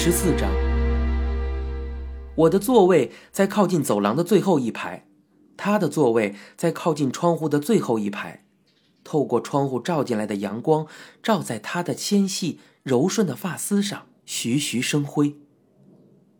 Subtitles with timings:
[0.00, 0.48] 十四章，
[2.36, 5.08] 我的座位在靠近走廊的最后一排，
[5.56, 8.44] 他的座位在靠近窗户的最后一排。
[9.02, 10.86] 透过窗户照进来的阳光，
[11.20, 15.34] 照在他的纤细柔顺的发丝上，徐徐生辉。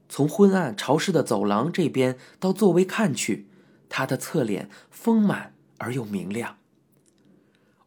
[0.08, 3.48] 从昏暗潮湿的走廊这边到座位看去，
[3.88, 6.58] 他的侧脸丰满而又明亮。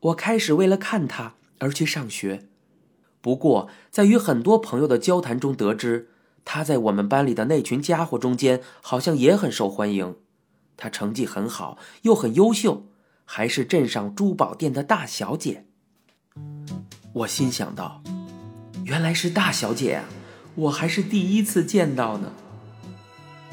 [0.01, 2.49] 我开始为了看他而去上学。
[3.21, 6.09] 不过，在与很多朋友的交谈中得知，
[6.43, 10.15] 他在我们班里的那群家伙中间好像也很受欢迎。
[10.75, 12.87] 他成绩很好，又很优秀，
[13.23, 15.65] 还是镇上珠宝店的大小姐。
[17.13, 18.01] 我心想到，
[18.85, 20.05] 原来是大小姐啊，
[20.55, 22.31] 我还是第一次见到呢。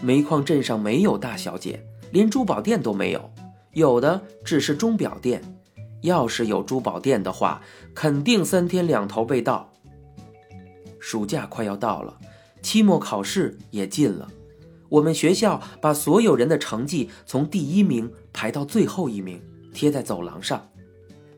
[0.01, 3.31] 煤矿镇上没有大小姐，连珠宝店都没有，
[3.73, 5.58] 有的只是钟表店。
[6.03, 7.61] 要是有珠宝店的话，
[7.95, 9.73] 肯定三天两头被盗。
[10.99, 12.19] 暑假快要到了，
[12.63, 14.29] 期末考试也近了。
[14.89, 19.41] 我们学校把所有人的成绩从第一名排到最后一名，
[19.75, 20.69] 贴在走廊上。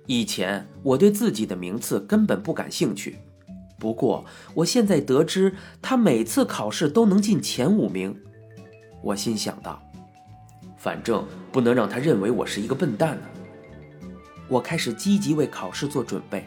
[0.07, 3.19] 以前我对自己的名次根本不感兴趣，
[3.79, 8.17] 不过我现在得知他每次考试都能进前五名，
[9.03, 9.81] 我心想到，
[10.77, 13.23] 反正不能让他认为我是一个笨蛋呢。
[14.51, 16.47] 我开始积极为考试做准备，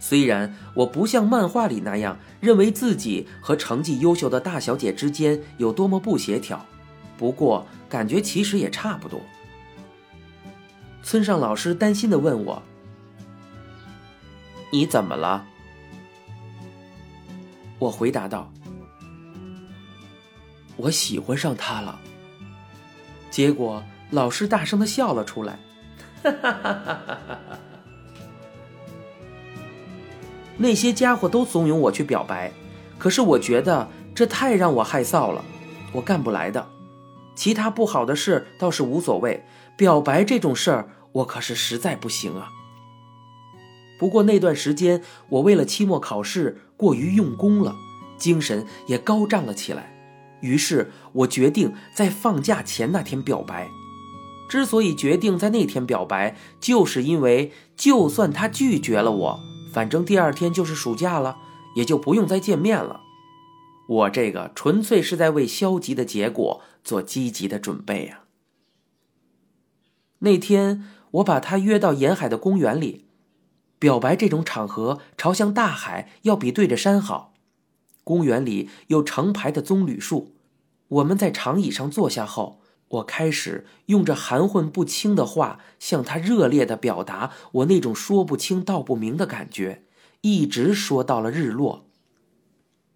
[0.00, 6.66] 虽然我不像漫画里那样认为自己和成绩优秀的大小姐之间有多么不协调，
[7.16, 9.20] 不过感觉其实也差不多。
[11.02, 12.62] 村上老师担心的问我
[14.72, 15.46] ：“你怎么了？”
[17.78, 18.52] 我回答道
[20.76, 22.00] ：“我喜欢上他了。”
[23.30, 25.58] 结果老师大声的笑了出来。
[26.22, 27.20] 哈哈哈哈哈！
[27.28, 27.58] 哈
[30.56, 32.52] 那些家伙都怂恿我去表白，
[32.98, 35.42] 可是我觉得这太让我害臊了，
[35.92, 36.66] 我干不来的。
[37.34, 39.42] 其他不好的事倒是无所谓，
[39.76, 42.50] 表白这种事儿我可是实在不行啊。
[43.98, 47.74] 不过那段时间我为了期末考试过于用功了，
[48.18, 49.94] 精神也高涨了起来，
[50.42, 53.66] 于是我决定在放假前那天表白。
[54.50, 59.40] 之所以决定在那天表白，就是因为就算他拒绝了我，
[59.72, 61.36] 反正第二天就是暑假了，
[61.76, 63.02] 也就不用再见面了。
[63.86, 68.22] 我这个纯粹是在为消极的结果做积极的准备呀。
[70.18, 73.06] 那天我把他约到沿海的公园里，
[73.78, 77.34] 表白这种场合朝向大海要比对着山好。
[78.02, 80.34] 公园里有成排的棕榈树，
[80.88, 82.59] 我们在长椅上坐下后。
[82.90, 89.84] 我开始用着含混不清的话向他热烈的表达我那种说不清道不明的感觉，
[90.22, 91.86] 一直说到了日落。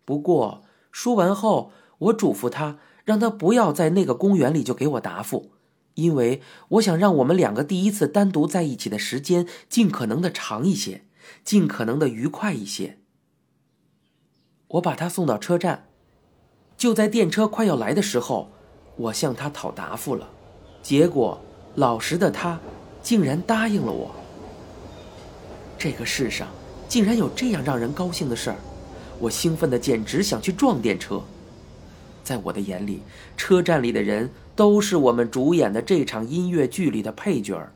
[0.05, 5.53] 不过说完后，我嘱咐他，让他不要在那个公园里就给我答复，
[5.95, 11.05] 因为我想让我们两个第一次单独在一起的时间尽可能的长一些，
[11.45, 12.99] 尽可能的愉快一些。
[14.67, 15.87] 我把他送到车站，
[16.77, 18.54] 就在电车快要来的时候。
[18.97, 20.29] 我向他讨答复了，
[20.83, 21.41] 结果
[21.75, 22.59] 老实的他
[23.03, 24.15] 竟然答应了我。
[25.77, 26.49] 这个世上
[26.89, 28.57] 竟然有这样让人高兴的事儿，
[29.19, 31.21] 我兴奋的简直想去撞电车。
[32.23, 33.03] 在我的眼里，
[33.37, 37.73] 车站里的人都是我们主演的这场音乐剧里的配角儿。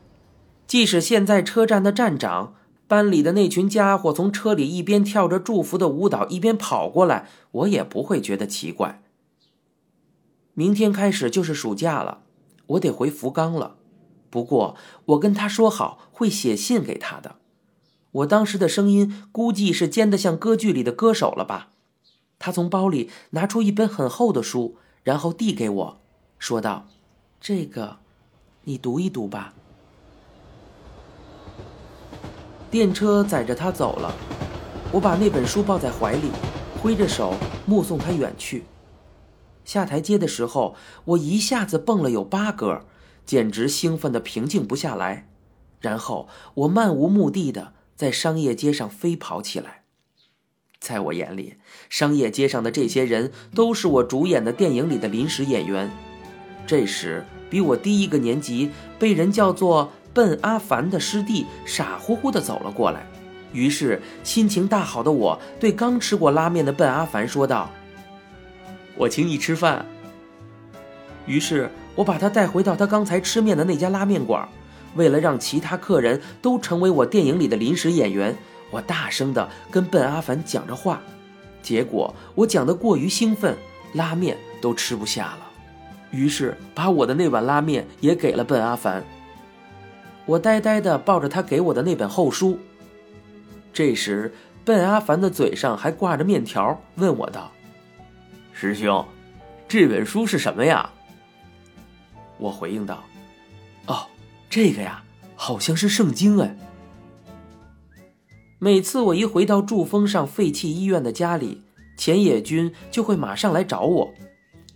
[0.65, 2.55] 即使现在车站的站长
[2.87, 9.01] 班里的那群家伙从车里一边跳着祝福的舞蹈一边跑过来，我也不会觉得奇怪。
[10.59, 12.23] 明天开始就是暑假了，
[12.67, 13.77] 我得回福冈了。
[14.29, 14.75] 不过
[15.05, 17.37] 我跟他说好会写信给他的。
[18.11, 21.69] 我当时的声音估计是尖得像歌剧里的歌手了吧？
[22.39, 26.01] 他从包里拿出一本很厚的书，然后递给我，
[26.37, 26.87] 说道
[27.39, 27.99] ：“这个，
[28.65, 29.53] 你读一读吧。”
[32.69, 34.13] 电车载着他走了，
[34.91, 36.29] 我把那本书抱在怀里，
[36.81, 37.33] 挥着手
[37.65, 38.65] 目送他远去。
[39.69, 40.75] 下台阶的时候，
[41.05, 42.87] 我一下子蹦了有八格，
[43.23, 45.29] 简直兴奋的平静不下来。
[45.79, 49.83] 然后我漫无目的的在商业街上飞跑起来。
[50.79, 51.57] 在我眼里，
[51.87, 55.91] 商业街上的这些人都是我主演的电影里的临时演员。
[56.65, 63.05] 这时，比我低一个年级、被人叫做笨阿凡的师弟傻乎乎的走了过来。
[63.53, 67.69] 于是，心情大好的我对刚吃过拉面的笨阿凡说道。
[68.99, 69.85] 我请你吃饭。
[71.25, 74.45] 于是我把他带回到他刚才吃面的那家拉面馆，
[74.95, 78.35] 为了让其他客人都成为我电影里的临时演员，
[78.69, 81.01] 我大声的跟笨阿凡讲着话。
[81.61, 83.55] 结果我讲得过于兴奋，
[83.93, 85.49] 拉面都吃不下了，
[86.11, 89.01] 于是把我的那碗拉面也给了笨阿凡。
[90.25, 92.59] 我呆呆地抱着他给我的那本厚书。
[93.71, 94.33] 这时，
[94.65, 97.51] 笨阿凡的嘴上还挂着面条，问我道
[98.61, 99.05] ：“师兄，
[99.69, 100.91] 这本书是什么呀？”
[102.37, 103.05] 我回应道
[103.87, 104.07] ：“哦，
[104.49, 105.01] 这个呀，
[105.33, 106.57] 好像是圣经哎。”
[108.59, 111.61] 每次我一回到筑峰上废弃医院的家里，
[111.97, 114.13] 钱野君就会马上来找我。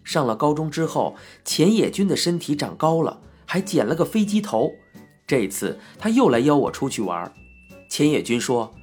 [0.06, 4.72] 上了高中之后，钱野君的身体长高了，还剪了个飞机头。
[5.28, 7.34] 这次他又来邀我出去玩。
[7.90, 8.74] 钱野君说：“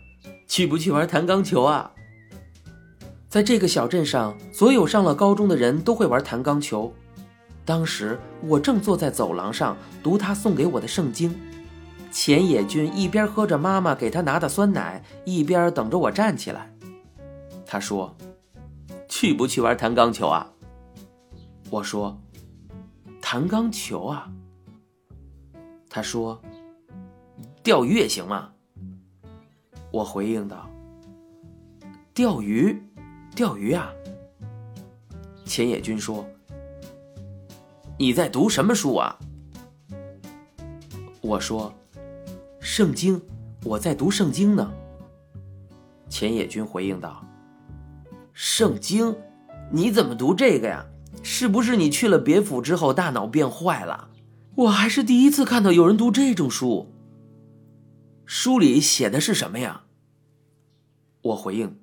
[0.47, 1.93] 去不去玩弹钢球啊？”
[3.31, 6.93] 在这个小镇上，所有上了高中的人都会玩弹钢球。
[7.65, 11.33] 当时我正坐在走廊上读他送给我的圣经。
[12.11, 16.75] 浅野君一边喝着妈妈给他拿的酸奶，一边等着我站起来。
[17.65, 18.17] 他说
[19.09, 20.51] ：“去不去玩弹钢球啊？”
[21.71, 22.21] 我说
[23.23, 24.29] ：“弹钢球啊。”
[25.89, 26.43] 他说
[27.63, 28.51] ：“钓鱼也行吗？”
[29.93, 30.69] 我回应道
[32.13, 32.83] ：“钓鱼，
[33.35, 33.93] 钓鱼啊。”
[35.45, 36.25] 钱野君说
[37.99, 39.19] ：“你在读什么书啊？”
[41.21, 41.73] 我说。
[42.63, 43.21] 圣经，
[43.65, 44.71] 我在读圣经呢。
[46.09, 47.25] 钱野君回应道
[48.33, 49.17] ：“圣经，
[49.71, 50.87] 你怎么读这个呀？
[51.23, 54.11] 是不是你去了别府之后大脑变坏了？
[54.55, 56.93] 我还是第一次看到有人读这种书。
[58.25, 59.85] 书里写的是什么呀？”
[61.23, 61.81] 我回应：“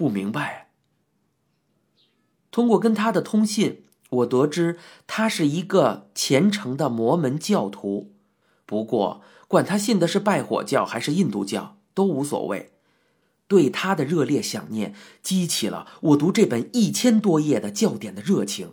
[0.00, 0.70] 不明白。”
[2.50, 8.14] 通过跟他的通信，我得知他是一个虔诚的摩门教徒。
[8.64, 12.72] 不过，管他信的是拜火教还是印度教都无所谓。
[13.46, 18.72] 对他的热烈想念，激起了我读这本一千多页的教典的热情。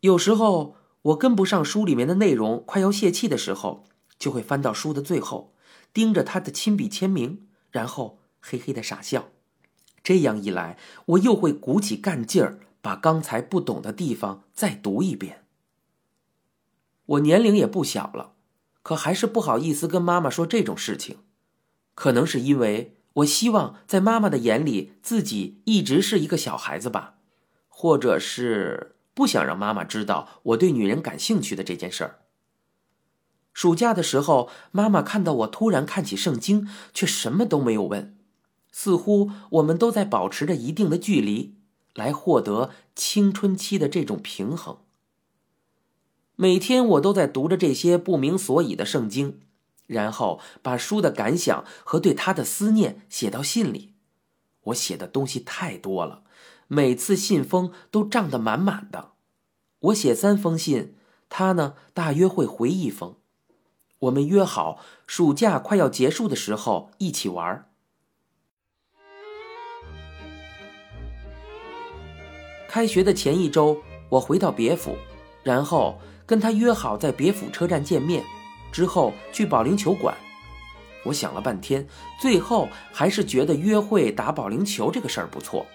[0.00, 3.86] 有时候我跟不上书里面的内容，快要泄气的时候，
[4.18, 5.54] 就会翻到书的最后，
[5.92, 9.28] 盯着他的亲笔签名，然后嘿嘿的傻笑。
[10.02, 15.44] 这样一来，我又会鼓起干劲儿，把刚才不懂的地方再读一遍。
[17.04, 18.32] 我年龄也不小了，
[18.82, 21.18] 可还是不好意思跟妈妈说这种事情。
[21.94, 27.16] 可能是因为我希望在妈妈的眼里自己一直是一个小孩子吧，
[27.68, 32.20] 或者是不想让妈妈知道我对女人感兴趣的这件事儿。
[33.52, 38.16] 暑假的时候，妈妈看到我突然看起圣经，却什么都没有问，
[38.72, 41.54] 似乎我们都在保持着一定的距离，
[41.94, 44.78] 来获得青春期的这种平衡。
[46.36, 49.40] 每天我都在读着这些不明所以的圣经，
[49.86, 53.92] 然后把书的感想和对他的思念写到信里。
[54.64, 56.22] 我写的东西太多了，
[56.68, 59.12] 每次信封都胀得满满的。
[59.80, 60.94] 我写三封信，
[61.28, 63.16] 他呢大约会回一封。
[64.00, 67.69] 我们约好暑假快要结束的时候一起玩。
[72.70, 73.76] 开学的前一周，
[74.08, 74.94] 我回到别府，
[75.42, 75.98] 然后。
[76.24, 78.22] 跟他约好在别府车站见面，
[78.70, 80.16] 之后去保龄球馆。
[81.02, 81.84] 我想了半天，
[82.20, 85.66] 最后还是觉得约会打保龄球这个事儿不错。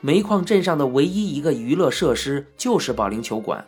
[0.00, 3.66] 煤矿镇上的唯一一个娱乐设施就是保龄球馆，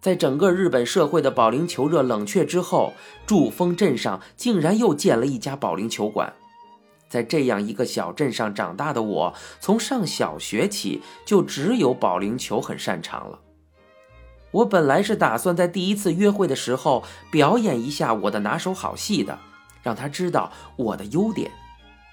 [0.00, 2.92] 在整个日本社会的保龄球热冷却之后，
[3.24, 6.34] 筑丰镇上竟然又建了一家保龄球馆。
[7.08, 13.40] 在这样一个小镇上长大的我，从上小学起就只有保龄球很擅长了。
[14.50, 19.38] 我本来是打算在第一次约会的时候表演一下我的拿手好戏的，
[19.82, 21.50] 让他知道我的优点。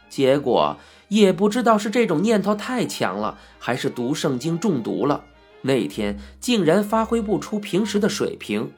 [0.09, 0.75] 结果
[1.07, 5.23] 也不知道是这种念头太强了，还是读圣经中毒了。
[5.61, 8.71] 那天竟然发挥不出平时的水平，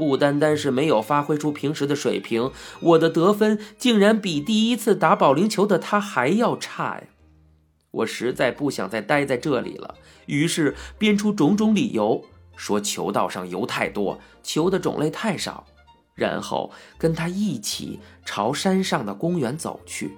[0.00, 7.02] 不单单是没有发挥出平时的水平，我的得分竟然比第一次打保龄球的他还要差呀！
[7.90, 12.24] 我实在不想再待在这里了，于是编出种种理由。
[12.56, 15.66] 说球道上油太多，球的种类太少，
[16.14, 20.16] 然后跟他一起朝山上的公园走去。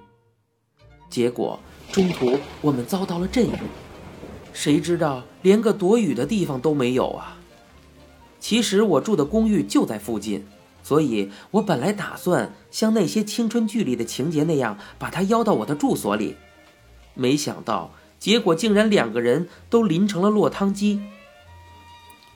[1.09, 1.59] 结果
[1.91, 3.57] 中途我们遭到了阵雨，
[4.53, 7.37] 谁知道连个躲雨的地方都没有啊！
[8.43, 10.45] 其实我住的公寓就在附近，
[10.83, 16.35] 所以我本来打算像那些青春剧里的情节那样把他邀到我的住所里，
[17.13, 21.01] 没想到结果竟然两个人都淋成了落汤鸡。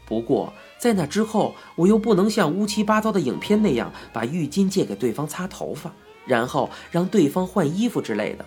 [0.05, 5.91] 不过，在那之后，我又不能像乌七八糟的影片那样把浴巾借给对方擦头发，
[6.25, 8.45] 然后让对方换衣服之类的。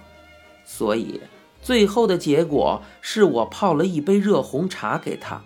[0.64, 1.20] 所以
[1.60, 5.42] 最后的结果是我泡了一杯热红茶给他。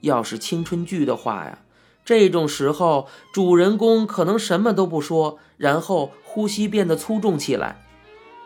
[0.00, 1.58] 要是青春剧的话呀，
[2.04, 7.82] 这种时候主人公可能什么都不说，然后呼吸变得粗重起来。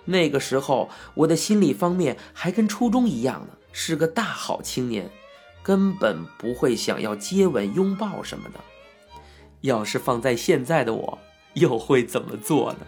[0.07, 5.11] 那个时候我的心理方面还跟初中一样呢，是个大好青年，
[5.63, 8.59] 根本不会想要接吻、拥抱什么的。
[9.61, 11.19] 要是放在现在的我，
[11.55, 12.79] 又会怎么做呢？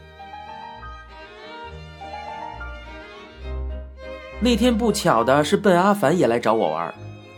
[4.40, 6.92] 那天不巧的是，笨阿凡也来找我玩，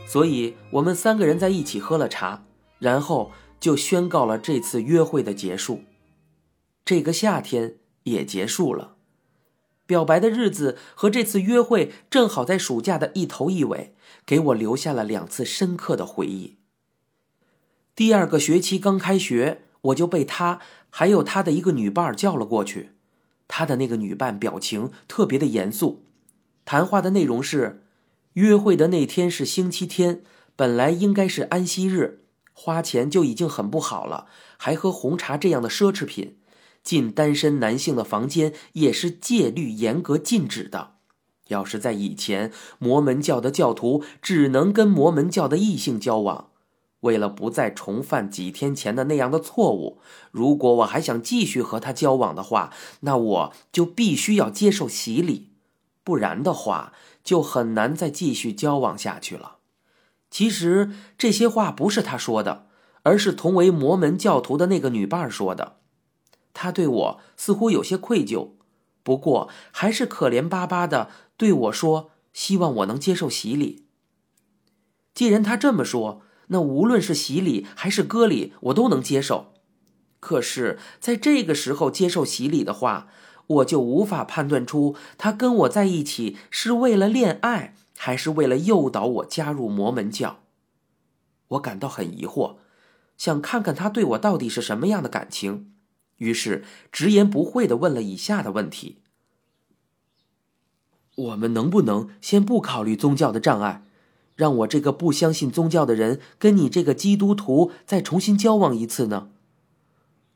[0.06, 2.44] 所以我们三个人在一起喝了茶，
[2.78, 5.82] 然后就宣告了这次约会的结束。
[6.84, 8.94] 这个夏天也结束了。
[9.84, 13.94] 表白的日子和这次约会正好在暑假的一头一尾，
[14.24, 16.56] 给我留下了两次深刻的回忆。
[17.94, 20.60] 第二个学期刚开学，我就被他
[20.90, 22.90] 还有他的一个女伴叫了过去。
[23.48, 26.02] 他的那个女伴表情特别的严肃，
[26.64, 27.85] 谈话的内容是：
[28.36, 30.22] 约会的那天是星期天，
[30.56, 32.20] 本来应该是安息日，
[32.52, 34.26] 花钱就已经很不好了，
[34.58, 36.36] 还喝红茶这样的奢侈品。
[36.82, 40.96] 进单身男性的房间也是戒律严格禁止的。
[41.48, 46.50] 要是在以前，摩门教的教徒只能跟摩门教的异性交往。
[47.00, 49.98] 为了不再重犯几天前的那样的错误，
[50.30, 55.52] 如果我还想继续和他交往的话，那我就必须要接受洗礼，
[56.04, 56.92] 不然的话
[57.26, 59.56] 就很难再继续交往下去了。
[60.30, 62.68] 其实这些话不是他说的，
[63.02, 65.78] 而是同为摩门教徒的那个女伴说的。
[66.54, 68.52] 他对我似乎有些愧疚，
[69.02, 73.86] 不过还是可怜巴巴的对我说：“希望我能接受洗礼。”
[75.12, 79.52] 既然他这么说，那无论是洗礼还是割礼，我都能接受。
[80.20, 83.08] 可是，在这个时候接受洗礼的话，
[83.46, 90.40] 我就无法判断出他跟我在一起是为了恋爱，还是为了诱导我加入魔门教。
[91.48, 92.56] 我感到很疑惑，
[93.16, 95.72] 想看看他对我到底是什么样的感情。
[96.16, 99.02] 于是直言不讳的问了以下的问题
[101.14, 103.82] ：“我们能不能先不考虑宗教的障碍，
[104.34, 109.28] 让我这个不相信宗教的人跟你这个基督徒再重新交往一次呢？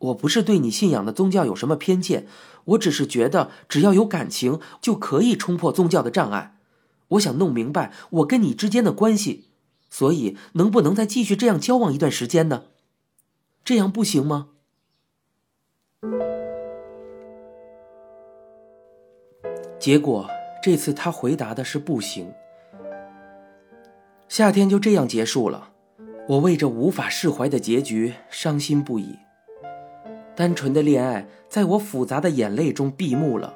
[0.01, 2.27] 我不是对你信仰的宗教有什么偏见，
[2.65, 6.57] 我只是觉得只要有感情就可以冲破宗教的障碍。
[7.09, 9.49] 我想弄明白我跟你之间的关系，
[9.91, 12.65] 所以能不能再继续这样交往一段时间呢？
[13.65, 14.49] 这样不行吗？”
[19.79, 20.29] 结果
[20.63, 22.33] 这次他回答的是不行。
[24.29, 25.73] 夏天就这样结束了，
[26.29, 29.19] 我为这无法释怀的结局伤心不已。
[30.41, 33.53] 单纯的恋爱在我复杂的眼泪中闭幕了。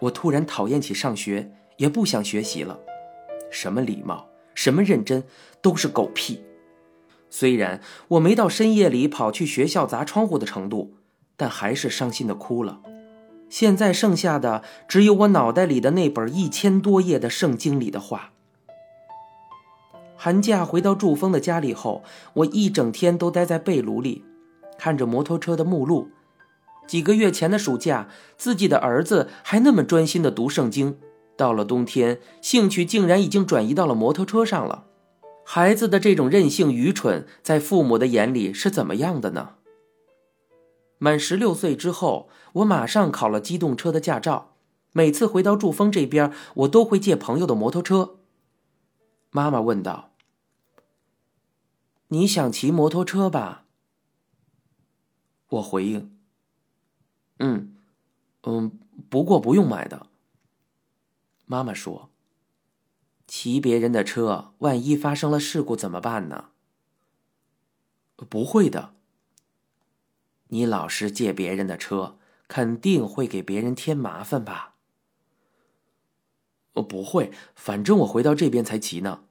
[0.00, 2.78] 我突然讨厌起上学，也不想学习了。
[3.50, 5.24] 什么礼貌，什么认真，
[5.60, 6.42] 都是狗屁。
[7.28, 10.94] 虽然我没到深夜里跑去学校砸窗户的程度，
[11.36, 12.80] 但还是伤心的哭了。
[13.50, 18.32] 现在剩下的只有我脑袋里的那本一千多页的圣经里的话。
[20.16, 24.24] 寒假回到祝峰的家里后，我一整天都待在被炉里，
[24.86, 26.12] 看着摩托车的目录。
[26.86, 30.96] 几个月前的暑假，自己的儿子还那么专心的读圣经，
[31.36, 34.84] 到了冬天，兴趣竟然已经转移到了摩托车上了。
[35.44, 39.54] 孩子的这种任性愚蠢，在父母的眼里是怎么样的呢？
[40.98, 44.52] 满十六岁之后，我马上考了机动车的驾照。
[44.92, 48.18] 每次回到祝峰这边，我都会借朋友的摩托车。
[49.32, 50.12] 妈妈问道
[52.06, 53.64] ：“你想骑摩托车吧？”
[55.48, 56.16] 我回应
[57.38, 57.76] ：“嗯，
[58.42, 60.06] 嗯，不过不用买的。”
[61.46, 62.10] 妈妈说
[63.28, 66.50] ：“骑别人的车，万一发生了事故怎么办呢
[68.28, 68.94] ？”“不会的。”
[70.48, 74.74] 你老是借别人的车，肯定会给别人添麻烦吧？
[76.74, 79.24] 我不会，反正我回到这边才骑呢。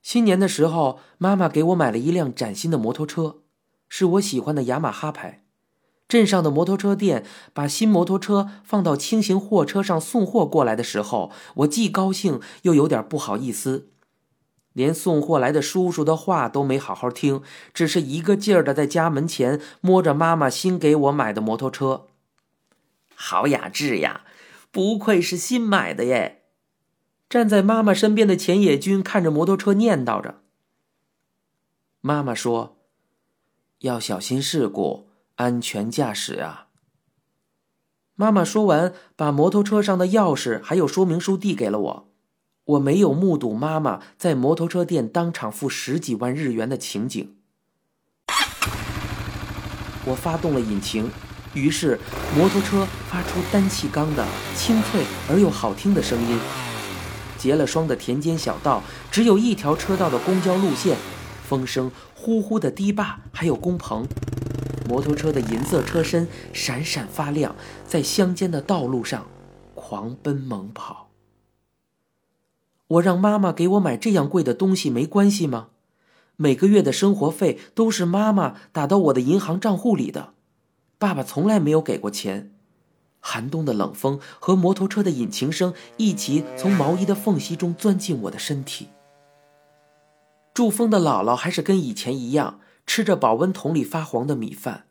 [0.00, 3.42] 新年的时候，妈妈给我买了一辆崭新的摩托车，
[3.88, 5.44] 是我喜欢的雅马哈牌。
[6.06, 13.90] 镇上的摩托车店把新摩托车放到轻型货车上送货过来的时候，我既高兴又有点不好意思。
[14.74, 22.08] 连送货来的叔叔的话都没好好听，只是一个劲儿的在家门前摸着妈妈新给我买的摩托车，
[23.14, 24.22] 好雅致呀！
[24.72, 26.42] 不愧是新买的耶。
[27.28, 30.40] 站在妈妈身边的钱野君看着摩托车念叨着
[32.02, 32.76] ：“妈妈说，
[33.84, 36.68] 要小心事故，安全驾驶啊。
[38.14, 42.08] 妈妈说完，把摩托车上的钥匙还有说明书递给了我。
[42.64, 47.36] 我没有目睹妈妈在摩托车店当场付十几万日元的情景。
[50.06, 51.10] 我发动了引擎，
[51.52, 52.00] 于是
[52.34, 54.26] 摩托车发出单气缸的
[54.56, 56.38] 清脆而又好听的声音。
[57.36, 60.96] 结了霜的田间小道，只有一条车道的公交路线，
[61.44, 64.06] 风声呼呼的堤坝，还有工棚。
[64.88, 67.54] 摩托车的银色车身闪闪发亮，
[67.86, 69.26] 在乡间的道路上
[69.74, 71.10] 狂奔猛跑。
[72.88, 75.68] 我让妈妈给我买这样贵的东西没关系吗？
[76.36, 80.34] 每个月的生活费都是妈妈打到我的银行账户里的，
[80.98, 82.52] 爸爸从来没有给过钱。
[83.20, 88.88] 寒冬的冷风和摩托车的引擎声一起从毛衣的缝隙中钻进我的身体。
[90.54, 94.86] 祝峰的姥姥还是跟以前一样吃着保温桶里发黄的米饭，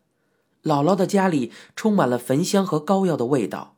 [0.62, 3.75] 姥姥的家里充满了焚香和膏药的味道。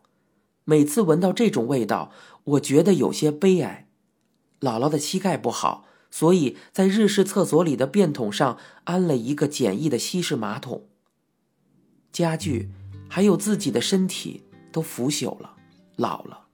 [0.65, 2.12] 每次闻到这种味道，
[2.44, 3.88] 我觉得有些悲哀。
[4.60, 10.88] 姥姥的膝盖不好，所以在日式厕所里的便桶上安了一个简易的西式马桶。
[12.12, 12.72] 家具。
[13.08, 15.54] 还有自己的身体都腐朽了，
[15.96, 16.45] 老了，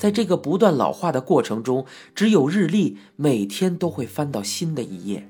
[0.00, 5.28] 在这个不断老化的过程中，只有日历每天都会翻到新的一页。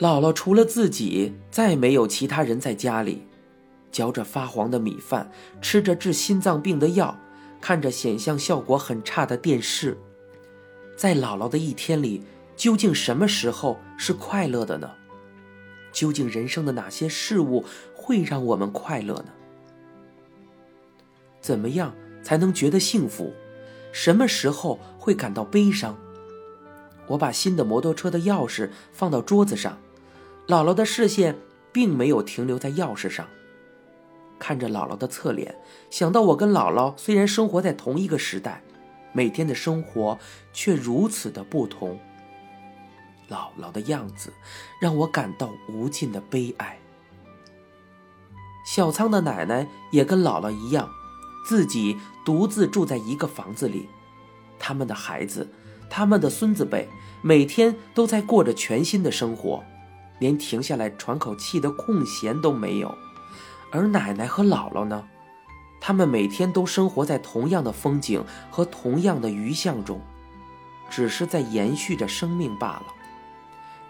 [0.00, 3.22] 姥姥除了自己，再没有其他人在家里，
[3.92, 5.30] 嚼着发黄的米饭，
[5.62, 7.16] 吃着治心脏病的药，
[7.60, 9.96] 看着显像效果很差的电视，
[10.96, 12.24] 在姥姥的一天里，
[12.56, 14.90] 究竟什么时候是快乐的呢？
[15.92, 17.64] 究竟人生的哪些事物？
[17.94, 19.26] 会让我们快乐呢？
[21.40, 21.94] 怎么样
[22.26, 23.32] 才能觉得幸福？
[23.92, 25.96] 什么时候会感到悲伤？
[27.06, 29.78] 我把新的摩托车的钥匙放到桌子上，
[30.48, 31.36] 姥姥的视线
[31.72, 33.28] 并没有停留在钥匙上。
[34.40, 35.54] 看着姥姥的侧脸，
[35.88, 38.60] 想到我跟姥姥虽然生活在同一个时代，
[39.12, 40.18] 每天的生活
[40.52, 41.96] 却如此的不同。
[43.30, 44.32] 姥姥的样子
[44.80, 46.76] 让我感到无尽的悲哀。
[48.66, 50.90] 小仓的奶奶也跟姥姥一样，
[51.46, 53.88] 自己独自住在一个房子里。
[54.58, 55.48] 他们的孩子，
[55.88, 56.88] 他们的孙子辈，
[57.22, 59.62] 每天都在过着全新的生活，
[60.18, 62.92] 连停下来喘口气的空闲都没有。
[63.70, 65.04] 而奶奶和姥姥呢？
[65.80, 70.00] 他们每天都生活在同样的风景和同样的余像中，
[70.90, 72.86] 只是在延续着生命罢了。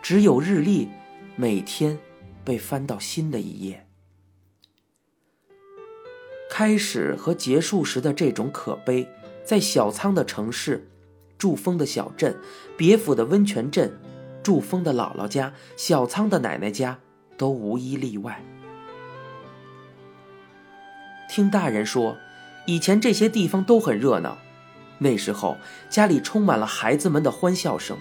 [0.02, 0.90] 只有日历，
[1.36, 1.98] 每天
[2.44, 3.85] 被翻到新的一页。
[6.58, 9.06] 开始和结束时的这种可悲，
[9.44, 10.88] 在小仓的城市、
[11.36, 12.34] 祝丰的小镇、
[12.78, 13.92] 别府的温泉镇、
[14.42, 16.98] 祝丰的姥姥家、小仓的奶奶家，
[17.36, 18.42] 都无一例外。
[21.28, 22.16] 听大人说，
[22.64, 24.38] 以前这些地方都很热闹，
[24.96, 25.58] 那时候
[25.90, 27.98] 家里充满了孩子们的欢笑声，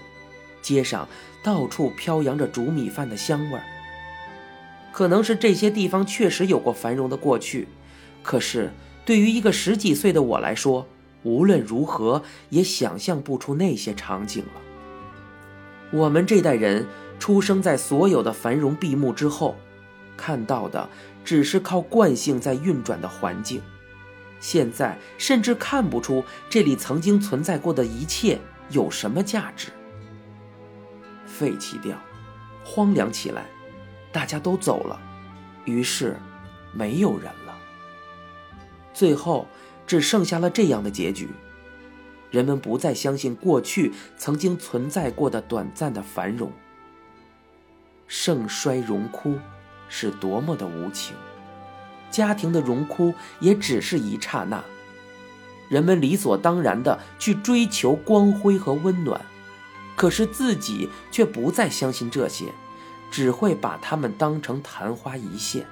[0.61, 1.09] 街上
[1.43, 3.63] 到处飘扬着煮米饭的香味儿。
[4.93, 7.67] 可能是这些地方确实有过繁荣的过去。
[8.25, 8.71] 可是，
[9.05, 10.87] 对于一个十几岁的我来说，
[11.21, 14.61] 无论如何也想象不出那些场景了。
[15.91, 16.87] 我们这代人
[17.19, 19.55] 出生在所有的繁荣闭幕之后，
[20.17, 20.89] 看到的
[21.23, 23.61] 只是靠惯性在运转的环境，
[24.39, 28.39] 现在甚至看不出这里曾经存在过的一切
[28.71, 29.67] 有什么价值。
[31.27, 31.95] 废弃掉，
[32.63, 33.45] 荒凉起来，
[34.11, 34.99] 大家都走了，
[35.65, 36.17] 于是，
[36.73, 37.44] 没有人了。
[38.95, 39.45] 最后，
[39.85, 41.29] 只剩下了这样的结局：
[42.31, 46.49] 人们不再相信过去曾经存在过的短暂的繁荣。
[48.07, 49.37] 盛衰荣枯，
[49.89, 51.13] 是多么的无情！
[52.09, 54.63] 家庭的荣枯也只是一刹那。
[55.67, 59.19] 人们理所当然的去追求光辉和温暖，
[59.97, 62.45] 可是自己却不再相信这些，
[63.11, 65.65] 只会把它们当成昙花一现。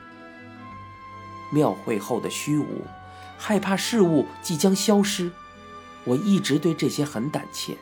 [1.52, 2.82] 庙会后的虚无。
[3.46, 5.30] 害怕事物即将消失，
[6.06, 7.76] 我一直对这些很胆怯。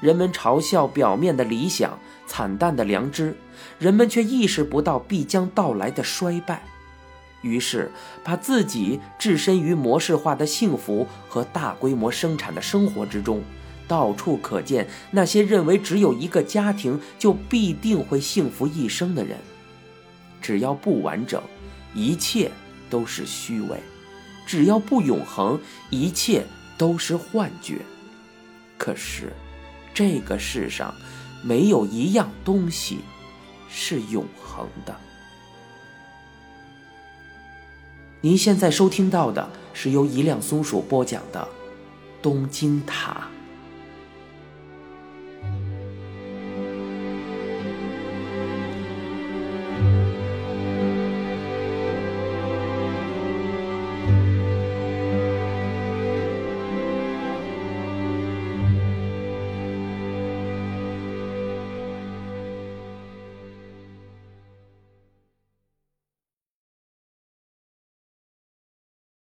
[0.00, 3.36] 人们嘲笑表面的理想、惨淡的良知，
[3.78, 6.64] 人们却意识不到必将到来的衰败，
[7.42, 7.92] 于是
[8.24, 13.40] 把自己置身于模式化的幸福和大规模生产的生活之中。
[13.86, 19.38] 到处可见那些认为只有一个家庭就必定会幸福一生的人，
[20.42, 21.40] 只要不完整，
[21.94, 22.50] 一切
[22.90, 23.78] 都是虚伪。
[24.46, 27.80] 只要不永恒一切都是幻觉。
[28.78, 29.32] 可是
[29.92, 30.94] 这个世上
[31.42, 33.00] 没有一样东西
[33.68, 34.94] 是永恒的。
[38.20, 41.46] 您现在收听到的是由一辆松鼠播讲的
[42.22, 43.33] 东京塔。